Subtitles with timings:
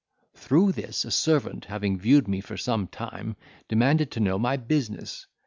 [0.33, 3.35] Through this a servant having viewed me for some time,
[3.67, 5.27] demanded to know my business.